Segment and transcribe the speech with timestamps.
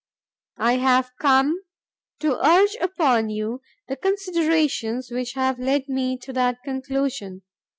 [0.57, 1.61] I have come
[2.21, 7.43] to urge upon you the considerations which have led me to that conclusion.